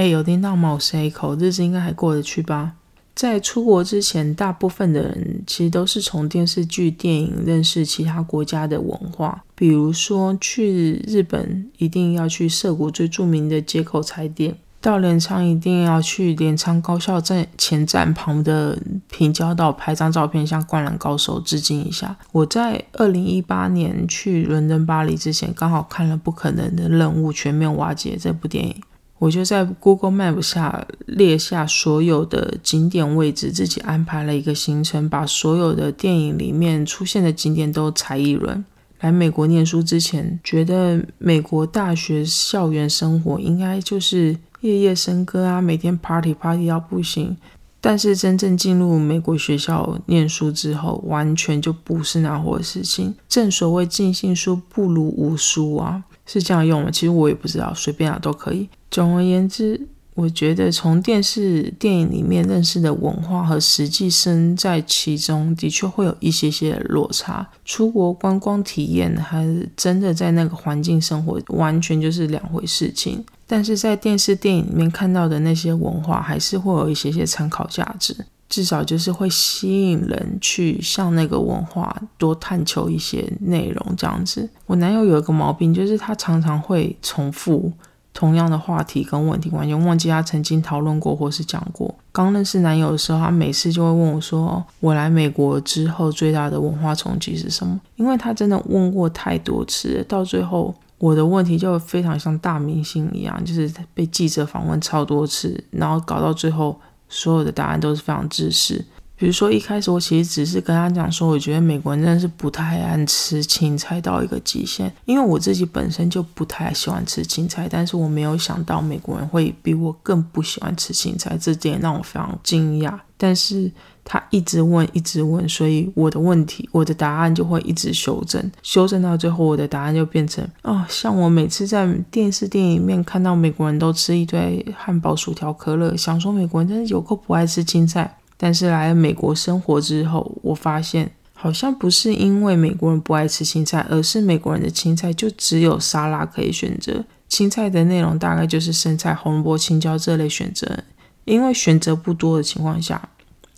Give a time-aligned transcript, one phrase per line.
[0.00, 0.74] 嘿，有听到吗？
[0.74, 2.74] 我是 A 口，日子应该还过得去吧？
[3.16, 9.42] 在出国之前，大部分的人其实都是从电视剧、电影认识其他国家的文化。
[9.56, 18.78] 比如说，去日本一定要去涩谷最著名的街口菜店；到镰仓一定要去镰仓高校站前站旁的
[19.10, 22.16] 平交道拍张照片，向灌篮高手致敬一下。
[22.30, 28.76] 我在二零一八年去伦敦、巴黎之前，刚好看了《不可能的任务：全面瓦解》这部电影。
[29.18, 38.64] 我就在 Google Map 下列下所有的景点位置，自己安排了一个行程，把所有的电影里面出现的景点都踩一轮。
[39.00, 47.36] 来美国念书之前，觉得美国大学校园生活应该就是夜夜笙歌啊，每天 party party 到不行。
[47.80, 52.82] 但是真正进入美国学校念书之后，完全就不是那回事。
[52.82, 56.02] 情正所谓尽信书不如无书啊。
[56.28, 56.90] 是这样用吗？
[56.92, 58.68] 其实我也不知道，随便啊都可以。
[58.90, 59.80] 总而言之，
[60.14, 67.48] 我觉得从电视、电影里面认识的文化和实际身在其中的确会有一些些落差。
[67.64, 73.24] 出国观光体验还真的在那个环境生活，完全就是两回事情。
[73.46, 78.14] 但是在电视、电影里面看到的那些文化，还是会有一些些参考价值。
[78.48, 84.48] 至少就是会吸引人去向那个文化多探求一些内容，这样子。
[84.64, 87.70] 我男友有一个毛病，就是他常常会重复
[88.14, 91.94] 同样的话题跟问题，完全忘记他曾经讨论过或是讲过。
[92.10, 106.80] 刚认识男友的时候，他每次就会问我说：“我来美国之后最大的文化冲击是什么？”因为他真的问过太多次，到最后我的问题就非常像大明星一样，就是被记者访问超多次，然后搞到最后。
[107.08, 108.84] 所有的答案都是非常知识。
[109.18, 122.96] 比如说，一开始我其实只是跟他讲说，我觉得美国人真的是不太爱吃青菜到一个极限，因为我自己本身就不太喜欢吃青菜，但是我没有想到美国人会比我更不喜欢吃青菜，这点让我非常惊讶。
[123.20, 123.68] 但是
[124.04, 138.14] 他一直问，一直问，所以我的问题，我的答案就会一直修正，修正到最后，我的答案就变成哦，像我每次在电视电影里面看到美国人都吃一堆汉堡、薯条、可乐，想说美国人真是有够不爱吃青菜。
[138.38, 147.04] 但是来了美国生活之后，我发现好像不是因为美国人不爱吃青菜，而是美国人的青菜就只有沙拉可以选择。
[147.28, 150.78] 青菜的内容大概就是生菜、红萝卜、青椒这类选择。
[151.24, 153.06] 因为选择不多的情况下，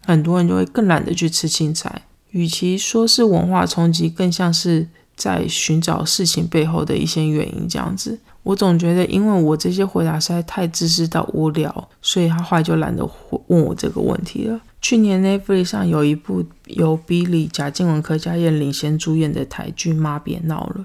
[0.04, 2.02] 很多人就会更懒得去吃青菜。
[2.30, 8.18] 与其说是文化冲击，更像是在寻找事情背后的一些原因这样子。
[8.42, 13.08] 我总觉得，因为我这些回答实在太自私到无聊，所以他后来就懒得
[13.46, 14.60] 问我这个问题了。
[14.80, 20.80] 去年 Netflix 上有一部由 Billy 贾静雯、柯佳燕领衔主演的台剧《妈别闹了》。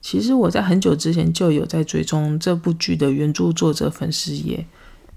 [0.00, 4.66] 其实我在很久之前就有在追踪这部剧的原著作者粉丝页。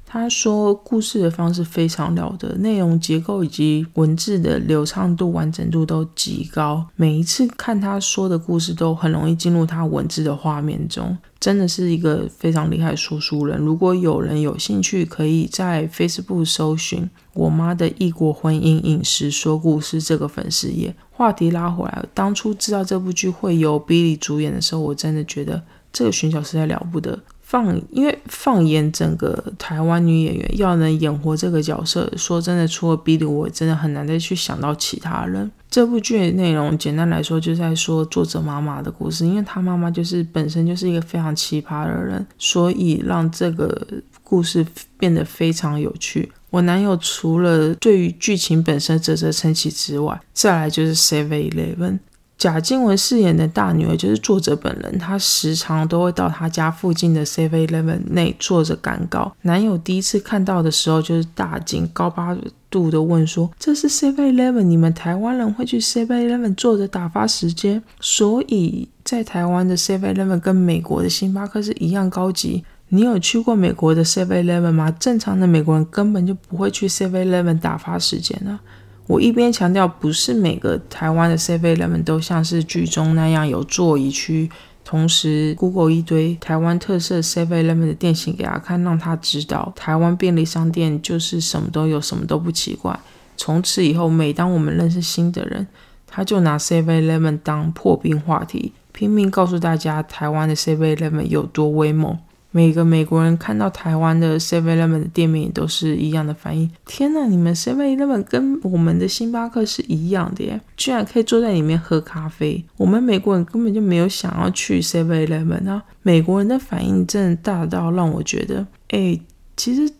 [0.09, 6.88] 他说，故事的方式非常了得，内容结构以及文字的流畅度、完整度都极高。
[6.95, 13.59] 每一次看他说的故事，都很容易进入他文字的画面中，真的是一个非常厉害的说书人。
[13.59, 20.95] 如果有人有兴趣，可以在 Facebook 搜寻“我妈的异国婚姻饮食说故事”这个粉丝页。
[21.12, 27.19] 话题拉回来，当初知道这部剧会由 Billy 主演的时候，我真的觉得这个选角实在了不得。
[27.49, 35.49] 放，因为放眼整个台湾女演员要能演活这个角色，说真的，除了 Billy，我真的很难再去想到其他人。
[35.69, 43.87] 这部剧的内容，简单来说，就在说作者妈妈的故事，因为她妈妈就是本身就是一个非常奇葩的人，所以让这个
[44.25, 44.65] 故事
[44.99, 46.29] 变得非常有趣。
[46.49, 51.99] 我男友除了对于剧情本身啧啧称奇之外，再来就是 Seven Eleven。
[52.37, 59.35] 贾静雯饰演的大女儿就是作者本人，她时常都会到她家附近的 Seven Eleven 内坐着赶稿。
[59.41, 62.37] 男友第一次看到的时候就是大惊，高八
[62.69, 64.61] 度的问说：“这是 Seven Eleven？
[64.61, 67.81] 你们台湾人会去 Seven Eleven 坐着打发时间？
[67.99, 72.63] 所以在台湾的 Seven Eleven 跟美国的星巴克是一样高级。
[72.89, 74.91] 你有去过美国的 Seven Eleven 吗？
[74.91, 78.59] 正常的美国人根本就不会去 Seven Eleven 打发时间啊。”
[79.07, 84.50] 我一边强调，不是每个台湾的 Seven Eleven 都像是剧中那样有座椅区，
[84.83, 93.00] 同时 Google 一堆台湾特色 Seven Eleven 的店型给他看，让他知道台湾便利商店就是什么都有，什么都不奇怪。
[93.38, 95.65] 从此以后，每当我们认识新的人，
[96.06, 102.18] 他就拿 Seven Eleven 当破冰话题，拼命告诉大家台湾的 Seven Eleven 有多威猛。
[102.57, 106.68] 每个美国人看到台湾的 Seven Eleven 的店面也都是一样的反应。
[106.88, 112.65] 天呐，你们 Seven Eleven 跟我们的星巴克是一样的耶，居然可以坐在里面喝咖啡。
[112.75, 115.83] 我们美国人根本就没有想要去 Seven Eleven 啊！
[116.01, 119.19] 美国人的反应真的大到让我觉得，哎，
[119.56, 119.94] 其实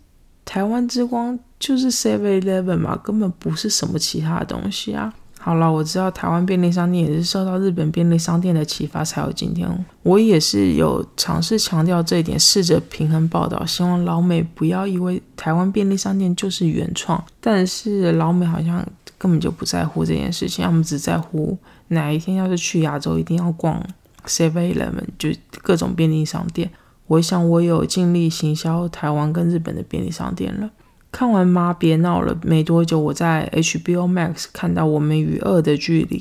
[0.44, 5.14] 台湾之光就是 Seven Eleven 嘛，根本不是什么其他的东西啊。
[5.48, 9.66] 好了，我知道台湾便利商店也是受到日本便利商店的启发才有今天。
[10.04, 17.24] 我也是有尝试强调这一点，试着平衡报道，希望老美不要以为台湾便利商店就是原创。
[17.40, 18.86] 但是老美好像
[19.18, 21.58] 根本就不在乎这件事情，他们只在乎
[21.88, 23.82] 哪一天要是去亚洲一定要逛
[24.26, 25.30] Seven Eleven，就
[25.64, 26.70] 各种便利商店。
[27.06, 30.70] 我想我有尽力行销台湾跟日本的便利商店了。
[31.18, 36.20] 看完《妈别闹了》没多久，我在 HBO Max 看到《我们与恶的距离》，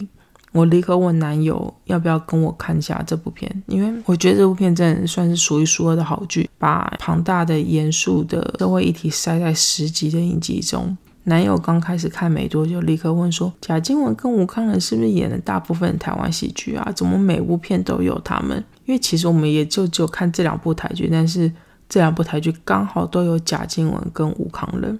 [0.53, 10.97] 我立刻问男友要不要跟我看一下这部片，因为我觉得这部片真的算是数一数二的好剧，把庞大的、严肃的社会议题塞在十集的影集中。
[11.25, 16.91] 男友刚开始看没多久，立刻问说：“贾静雯跟吴康仁是不是演了大部分台湾喜剧啊？
[16.97, 18.65] 怎么每部片都有他们？
[18.87, 21.53] 因为其实我们也就只有看这两部台剧，但是……”
[21.89, 24.99] 这两部台剧刚好都有贾静雯跟吴康仁。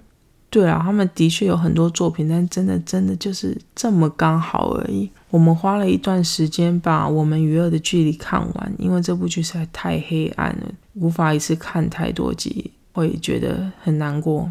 [0.49, 5.09] 对啊，他们的确有很多作品，但真的真的就是这么刚好而已。
[5.29, 14.49] 我们花了一段时间把《我们与恶的距离》看完，因为这部剧实在太黑暗了，无法一次看太多集，会觉得很难过。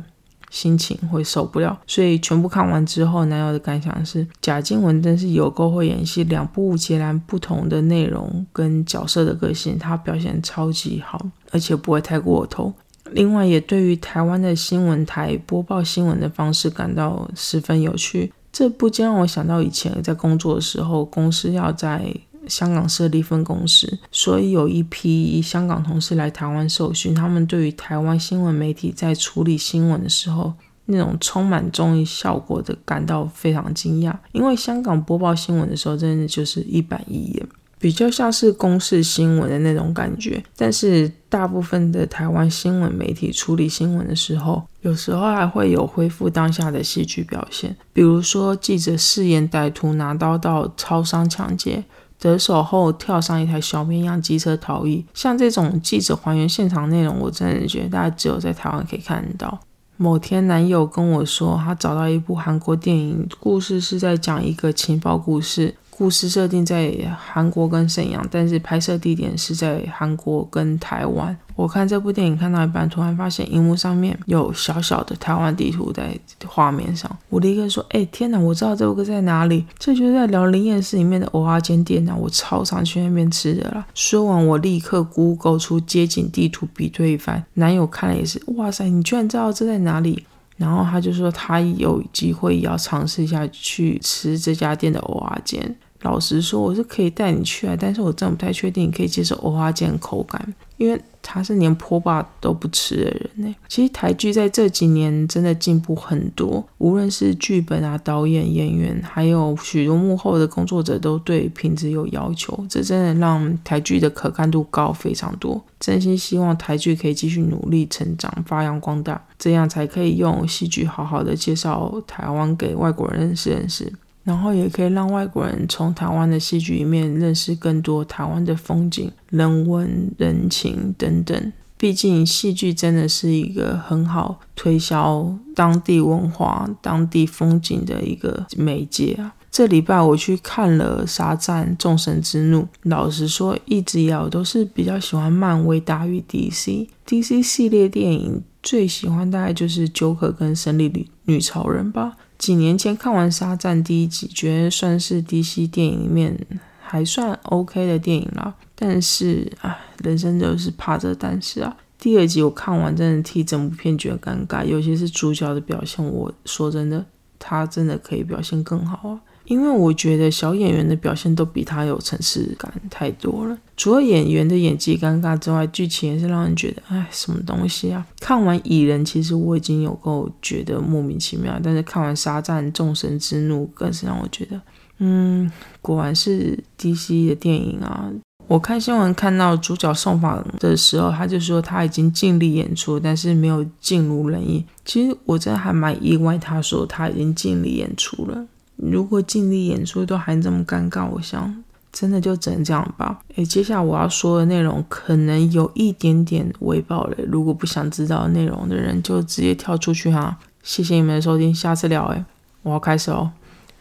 [0.51, 11.21] 心情会受不了，所以全部看完之后，男友的感想是：贾静雯真是有够会演戏，两部截然不同的内容跟角色的个性，她表现超级好，
[11.51, 12.73] 而且不会太过头。
[13.13, 18.33] 另外，也对于台湾的新闻台播报新闻的方式感到十分有趣。
[18.53, 22.15] 这不禁让我想到以前在工作的时候，公司要在。
[22.49, 27.15] 香港设立分公司，所以有一批香港同事来台湾受训。
[27.15, 30.53] 他们对于台湾新闻媒体在处理新闻的时候，
[30.87, 34.15] 那种充满综艺效果的感到非常惊讶。
[34.33, 37.47] 因为香港播报新闻的时候，真的就是一板一眼，
[37.79, 40.43] 比较像是公式新闻的那种感觉。
[40.57, 51.83] 但是大部分的台湾新闻媒体处理新闻的时候，有时候还会有恢复当下的戏剧表现，比如说记者试验歹徒拿刀到超商抢劫。
[52.19, 59.61] 得手后跳上一台小绵羊机车逃逸，像这种记者还原现场内容，我真的觉得大家只有在台湾可以看到。
[59.99, 65.75] 某天男友跟我说，他找到一部韩国电影，故事是在讲一个情报故事。
[65.99, 71.35] 故事设定在韩国跟沈阳，但是拍摄地点是在韩国跟台湾。
[71.55, 76.15] 我看这部电影看到一半，突然发现荧幕上面有小小的台湾地图在
[76.47, 77.11] 画面上。
[77.31, 78.39] 我立刻说：“哎，天哪！
[78.39, 82.15] 我知道这部在哪里，这就是在辽宁夜市里面的蚵仔煎店啊！
[82.15, 87.43] 我超常去那边吃的啦。”说完，我立刻 Google 出街景地图比对一番。
[87.55, 90.27] 男友看了也是：“哇塞，你居然知道这在哪里？”
[90.59, 95.77] 然后他就说他有机会也要尝试一下去吃这家店的蚵仔煎。
[96.03, 103.55] 老实说，我是可以带你去啊，但是我真的不太确定你可以接受蚵花煎口感，因为他是连坡霸都不吃的人呢。
[103.69, 115.61] 其实台剧在这几年真的进步很多，无论是剧本啊、导演、演员，还有许多幕后的工作者，都对品质有要求，这真的让台剧的可看度高非常多。
[115.81, 123.93] 真心希望台剧可以继续努力成长、发扬光大，这样才可以用戏剧好好的介绍台湾给外国人认识认识。
[124.27, 131.53] 然后也可以让外国人从台湾的戏剧里面认识更多台湾的风景、人文、人情等等。
[131.79, 139.33] 毕竟戏剧真的是一个很好推销当地文化、当地风景的一个媒介啊。
[139.53, 146.89] 这礼拜我去看了《沙赞：众神之怒》，老实说，一直以来我都是比较喜欢漫威大于 DC。
[147.07, 152.17] DC 系列电影最喜欢大概就是《九可》跟《神力女女超人》吧。
[152.37, 156.37] 几年前看完《沙赞》第一集，觉得算是 DC 电影里面
[156.81, 158.57] 还算 OK 的电影了。
[158.75, 161.77] 但是，唉，人生就是怕这但是啊。
[161.97, 166.05] 第二集我看完，真的替整部片觉得尴尬，尤其是主角的表现。
[166.05, 167.07] 我说真的，
[167.39, 169.21] 他真的可以表现更好啊。
[169.47, 173.57] 因为我觉得小演员的表现都比他有层次感太多了。
[173.77, 178.07] 除了演员的演技尴尬之外，剧情也是让人觉得，哎，什么东西啊？
[178.21, 184.61] 看完《蚁人》，其实我已经有够觉得莫名其妙，但是看完《沙赞：众神之怒》，更是让我觉得，
[184.99, 185.51] 嗯，
[185.81, 188.11] 果然是 DC 的电影啊。
[188.49, 194.65] 我看新闻看到主角送访的时候，他就说他已经尽力演出，但是没有尽如人意。
[194.85, 198.47] 其实我真的还蛮意外，他说他已经尽力演出了。
[198.77, 203.19] 如果尽力演出都还这么尴尬，我想真的就只能这样吧。
[203.37, 210.39] 诶，接下来我要说的内容可能有一点点微暴雷，如果不想知道内容的人就直接跳出去哈。
[210.63, 212.25] 谢谢你们的收听，下次聊诶，
[212.63, 213.31] 我要开始哦。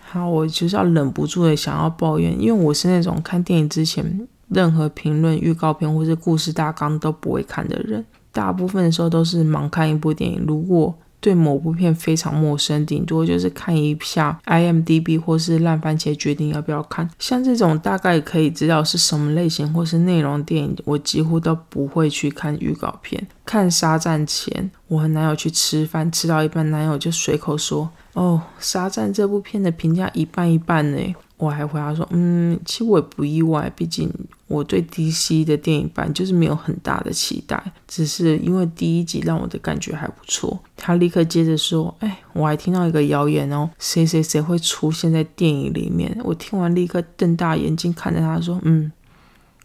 [0.08, 8.06] 好，我就是要忍不住的想要抱怨，因为我是那种看电影之前任何评论、预告片或是故事大纲都不会看的人。
[8.32, 10.44] 大部分的时候都是盲看一部电影。
[10.48, 10.94] 如果
[11.25, 17.10] 对某部片非常陌生，顶多就是看一下 IMDB 或是烂番茄，决定要不要看。
[17.17, 23.25] 像这种大概可以知道是什么类型或是内容电影，我几乎都不会去看预告片。
[23.44, 34.08] 看沙赞前，我和男友去吃饭，吃到一半，男友就随口说：“哦，沙赞这部片的评价一半一半呢。”我还回答说，嗯，其实我也不意外，毕竟
[34.55, 40.57] 我对 DC 的电影版就是没有很大的期待，只是因为第一集让我的感觉还不错。
[40.77, 46.17] 他立刻接着说，哎，我还听到一个谣言哦，谁谁谁会出现在电影里面。
[46.24, 48.91] 我听完立刻瞪大眼睛看着他说，嗯，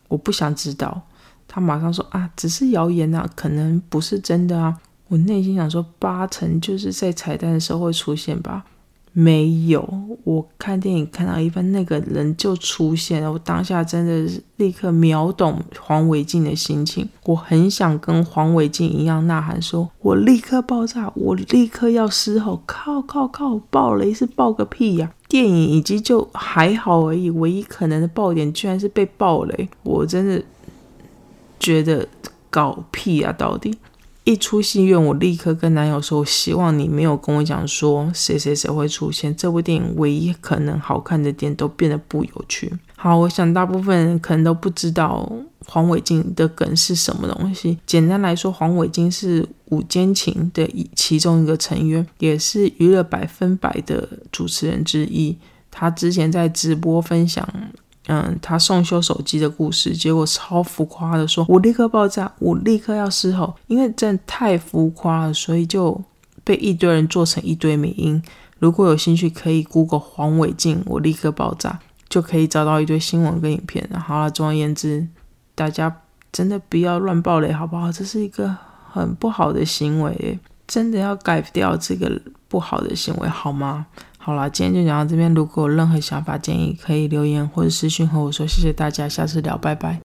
[0.09, 1.03] 我不想知道。
[1.47, 4.77] 他马上说，啊，只是谣言啊，可能不是真的啊。
[5.09, 8.65] 我内心想说，八成就是在彩蛋的时候会出现吧。
[9.13, 9.87] 没有，
[10.23, 13.33] 我看电影看到一半，那个人就出现了。
[13.33, 25.13] 我当下真的是立刻秒懂黄伟晋的心情，我很想跟黄伟晋一样呐喊，说我立刻爆炸，我立刻要嘶吼，靠靠靠，爆雷是爆个屁呀！
[25.29, 30.43] 电影以及就还好而已，唯一可能的爆点居然是被爆雷，我真的
[31.59, 32.07] 觉得
[32.49, 33.77] 搞屁啊，到底。
[34.31, 39.35] 一出戏院，我立刻跟男友说：“希望你没有跟我讲说谁谁谁会出现。
[39.35, 45.29] 这部电影唯一可能好看的点都变得不有趣。”好，我想大部分人可能都不知道
[45.67, 47.77] 黄伟晋的梗是什么东西。
[47.85, 55.37] 简单来说，黄伟晋是五间情的其中一个成员，也是娱乐百分百的主持人之一。
[55.73, 57.49] 他之前在直播分享。
[58.07, 66.03] 嗯，他送修手机的故事，结果超浮夸的说：“我立刻爆炸，我立刻要嘶吼。”因为真的太浮夸了，所以就
[66.43, 68.21] 被一堆人做成一堆美音。
[68.59, 71.79] 如果有兴趣，可以 Google 黄伟晋，我立刻爆炸，
[72.09, 73.89] 就可以找到一堆新闻跟影片。
[73.95, 75.07] 好了，总而言之，
[75.55, 75.95] 大家
[76.33, 77.93] 真的不要乱爆雷，好不好？
[77.93, 78.57] 这是一个
[78.91, 83.87] 很不好的行为，真的要改掉这个不好的行为，好吗？
[84.23, 85.33] 好了，今天就讲到这边。
[85.33, 88.47] 如果有任何想法建议，可以留言或者私信和我说。
[88.47, 90.10] 谢谢大家，下次聊，拜拜。